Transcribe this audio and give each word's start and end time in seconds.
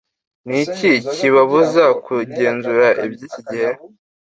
ni 0.47 0.57
iki 0.63 0.91
kibabuza 1.15 1.83
kugenzura 2.05 2.87
ibyiki 3.05 3.39
gihe 3.49 3.69